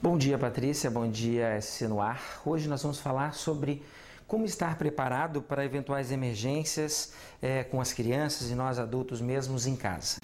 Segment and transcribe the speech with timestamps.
[0.00, 0.88] Bom dia, Patrícia.
[0.88, 2.40] Bom dia, SC no ar.
[2.46, 3.82] Hoje nós vamos falar sobre
[4.28, 9.74] como estar preparado para eventuais emergências é, com as crianças e nós adultos mesmos em
[9.74, 10.20] casa.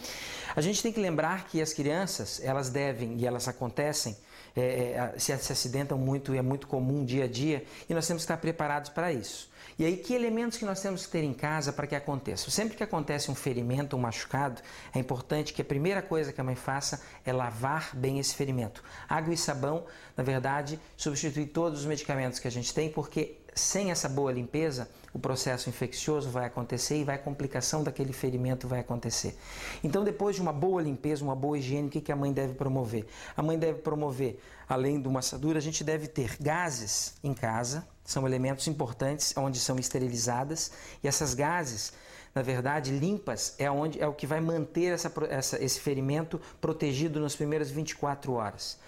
[0.55, 4.16] A gente tem que lembrar que as crianças, elas devem e elas acontecem,
[4.57, 8.23] é, se, se acidentam muito e é muito comum dia a dia e nós temos
[8.23, 9.52] que estar preparados para isso.
[9.79, 12.48] E aí, que elementos que nós temos que ter em casa para que aconteça?
[12.51, 14.62] Sempre que acontece um ferimento, um machucado,
[14.95, 18.84] é importante que a primeira coisa que a mãe faça é lavar bem esse ferimento.
[19.09, 19.84] Água e sabão,
[20.16, 24.89] na verdade, substitui todos os medicamentos que a gente tem, porque sem essa boa limpeza,
[25.13, 29.39] o processo infeccioso vai acontecer e vai a complicação daquele ferimento vai acontecer.
[29.83, 33.07] Então, depois de uma boa limpeza, uma boa higiene, o que a mãe deve promover?
[33.37, 38.27] A mãe deve promover, além do assadura, a gente deve ter gases em casa, são
[38.27, 41.93] elementos importantes onde são esterilizadas e essas gases,
[42.35, 47.21] na verdade, limpas é, onde, é o que vai manter essa, essa, esse ferimento protegido
[47.21, 48.79] nas primeiras 24 horas.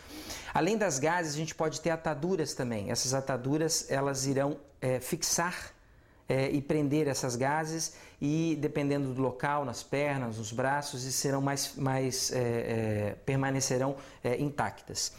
[0.53, 2.91] Além das gases, a gente pode ter ataduras também.
[2.91, 5.73] Essas ataduras elas irão é, fixar
[6.29, 11.41] é, e prender essas gases e dependendo do local, nas pernas, nos braços, e serão
[11.41, 15.13] mais, mais é, é, permanecerão é, intactas.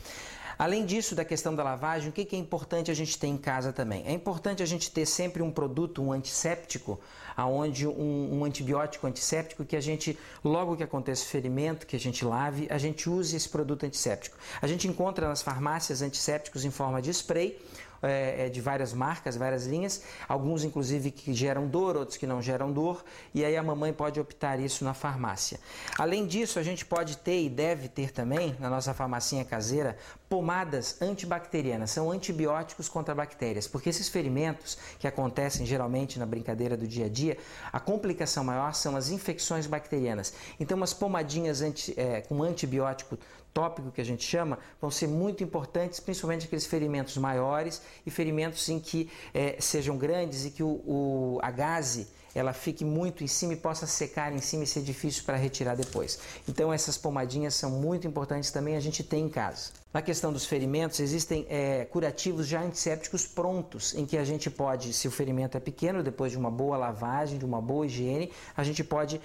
[0.58, 3.72] Além disso, da questão da lavagem, o que é importante a gente ter em casa
[3.72, 4.04] também?
[4.08, 7.00] É importante a gente ter sempre um produto, um antisséptico,
[7.38, 12.00] aonde um, um antibiótico antisséptico que a gente, logo que acontece o ferimento, que a
[12.00, 14.36] gente lave, a gente use esse produto antisséptico.
[14.60, 17.56] A gente encontra nas farmácias antissépticos em forma de spray
[18.02, 22.72] é, de várias marcas, várias linhas, alguns inclusive que geram dor, outros que não geram
[22.72, 25.60] dor, e aí a mamãe pode optar isso na farmácia.
[25.98, 29.98] Além disso, a gente pode ter e deve ter também na nossa farmacinha caseira
[30.30, 36.88] pomadas antibacterianas, são antibióticos contra bactérias, porque esses ferimentos que acontecem geralmente na brincadeira do
[36.88, 37.27] dia a dia,
[37.74, 40.34] a complicação maior são as infecções bacterianas.
[40.60, 43.18] Então, umas pomadinhas anti, é, com antibiótico
[43.54, 48.70] tópico que a gente chama vão ser muito importantes, principalmente aqueles ferimentos maiores e ferimentos
[48.70, 53.28] em que é, sejam grandes e que o, o, a gase ela fique muito em
[53.28, 56.20] cima e possa secar em cima e ser difícil para retirar depois.
[56.48, 59.72] Então essas pomadinhas são muito importantes também a gente tem em casa.
[59.94, 64.94] Na questão dos ferimentos, existem é, curativos já antissépticos prontos, em que a gente pode,
[64.94, 68.64] se o ferimento é pequeno, depois de uma boa lavagem, de uma boa higiene, a
[68.64, 69.20] gente pode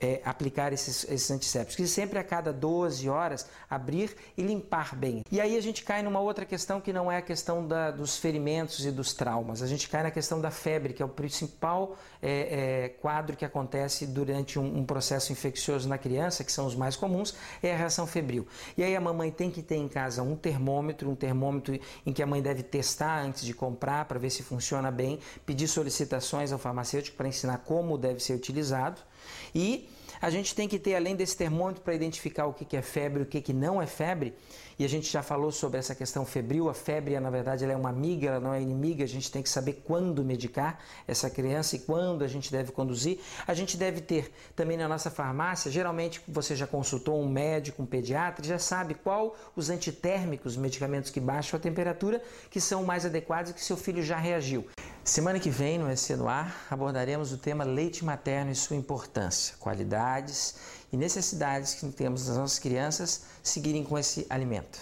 [0.00, 1.84] é, aplicar esses, esses antissépticos.
[1.84, 5.22] E sempre a cada 12 horas, abrir e limpar bem.
[5.30, 8.16] E aí a gente cai numa outra questão que não é a questão da, dos
[8.16, 9.62] ferimentos e dos traumas.
[9.62, 13.44] A gente cai na questão da febre, que é o principal é, é quadro que
[13.44, 17.76] acontece durante um, um processo infeccioso na criança, que são os mais comuns, é a
[17.76, 18.46] reação febril.
[18.76, 22.22] E aí a mamãe tem que ter em casa um termômetro, um termômetro em que
[22.22, 26.58] a mãe deve testar antes de comprar para ver se funciona bem, pedir solicitações ao
[26.58, 29.00] farmacêutico para ensinar como deve ser utilizado
[29.54, 29.88] e
[30.20, 33.22] a gente tem que ter, além desse termômetro, para identificar o que é febre e
[33.22, 34.34] o que não é febre,
[34.78, 37.76] e a gente já falou sobre essa questão febril, a febre, na verdade, ela é
[37.76, 41.74] uma amiga, ela não é inimiga, a gente tem que saber quando medicar essa criança
[41.74, 43.18] e quando a gente deve conduzir.
[43.46, 47.86] A gente deve ter também na nossa farmácia, geralmente você já consultou um médico, um
[47.86, 53.50] pediatra, já sabe qual os antitérmicos, medicamentos que baixam a temperatura, que são mais adequados
[53.50, 54.64] e que seu filho já reagiu.
[55.08, 59.54] Semana que vem, no EC no Ar, abordaremos o tema leite materno e sua importância,
[59.58, 60.56] qualidades
[60.92, 64.78] e necessidades que temos das nossas crianças seguirem com esse alimento.